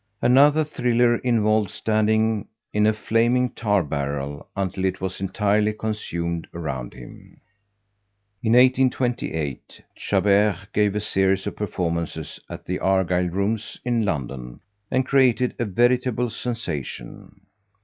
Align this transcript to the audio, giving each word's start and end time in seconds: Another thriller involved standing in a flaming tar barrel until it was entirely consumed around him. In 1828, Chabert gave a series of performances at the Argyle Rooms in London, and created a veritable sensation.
Another 0.23 0.63
thriller 0.63 1.17
involved 1.17 1.69
standing 1.69 2.47
in 2.73 2.87
a 2.87 2.91
flaming 2.91 3.51
tar 3.51 3.83
barrel 3.83 4.47
until 4.55 4.83
it 4.83 4.99
was 4.99 5.21
entirely 5.21 5.73
consumed 5.73 6.47
around 6.55 6.95
him. 6.95 7.39
In 8.41 8.53
1828, 8.53 9.83
Chabert 9.95 10.55
gave 10.73 10.95
a 10.95 10.99
series 10.99 11.45
of 11.45 11.55
performances 11.55 12.39
at 12.49 12.65
the 12.65 12.79
Argyle 12.79 13.29
Rooms 13.29 13.77
in 13.85 14.03
London, 14.03 14.61
and 14.89 15.05
created 15.05 15.53
a 15.59 15.65
veritable 15.65 16.31
sensation. 16.31 17.41